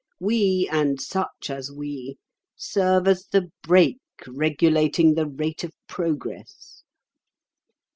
We, 0.19 0.67
and 0.71 0.99
such 0.99 1.51
as 1.51 1.71
we, 1.71 2.17
serve 2.55 3.07
as 3.07 3.27
the 3.27 3.51
brake 3.61 3.99
regulating 4.25 5.13
the 5.13 5.27
rate 5.27 5.63
of 5.63 5.73
progress. 5.87 6.81